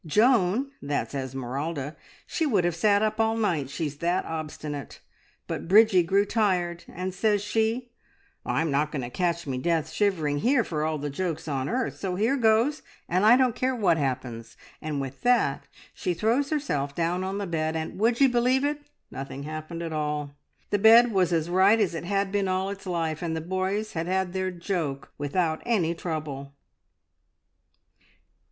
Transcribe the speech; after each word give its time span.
Joan 0.07 0.71
that's 0.81 1.13
Esmeralda 1.13 1.95
she 2.25 2.47
would 2.47 2.63
have 2.65 2.73
sat 2.75 3.03
up 3.03 3.19
all 3.19 3.37
night, 3.37 3.69
she's 3.69 3.97
that 3.97 4.25
obstinate, 4.25 4.99
but 5.45 5.67
Bridgie 5.67 6.01
grew 6.01 6.25
tired, 6.25 6.83
and 6.91 7.13
says 7.13 7.43
she, 7.43 7.91
`I'm 8.43 8.71
not 8.71 8.91
going 8.91 9.03
to 9.03 9.11
catch 9.11 9.45
me 9.45 9.59
death 9.59 9.91
shivering 9.91 10.39
here 10.39 10.63
for 10.63 10.83
all 10.83 10.97
the 10.97 11.11
jokes 11.11 11.47
on 11.47 11.69
earth, 11.69 11.99
so 11.99 12.15
here 12.15 12.35
goes, 12.35 12.81
and 13.07 13.23
I 13.23 13.37
don't 13.37 13.55
care 13.55 13.75
what 13.75 13.97
happens!' 13.97 14.57
and 14.81 14.99
with 14.99 15.21
that 15.21 15.67
she 15.93 16.15
throws 16.15 16.49
herself 16.49 16.95
down 16.95 17.23
on 17.23 17.37
the 17.37 17.45
bed; 17.45 17.75
and 17.75 17.99
would 17.99 18.19
ye 18.19 18.25
believe 18.25 18.65
it? 18.65 18.81
nothing 19.11 19.43
happened 19.43 19.83
at 19.83 19.93
all. 19.93 20.31
The 20.71 20.79
bed 20.79 21.11
was 21.11 21.31
as 21.31 21.47
right 21.47 21.79
as 21.79 21.93
it 21.93 22.05
had 22.05 22.31
been 22.31 22.47
all 22.47 22.71
its 22.71 22.87
life, 22.87 23.21
and 23.21 23.35
the 23.35 23.39
boys 23.41 23.93
had 23.93 24.07
had 24.07 24.33
their 24.33 24.49
joke 24.49 25.11
without 25.19 25.61
any 25.63 25.93
trouble." 25.93 26.55